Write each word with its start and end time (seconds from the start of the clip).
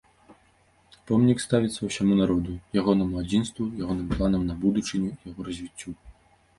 Помнік 1.11 1.43
ставіцца 1.45 1.79
ўсяму 1.91 2.17
народу, 2.21 2.57
ягонаму 2.83 3.13
адзінству, 3.23 3.71
ягоным 3.85 4.11
планам 4.19 4.41
на 4.53 4.61
будучыню 4.67 5.09
і 5.15 5.17
яго 5.33 5.41
развіццю. 5.53 6.01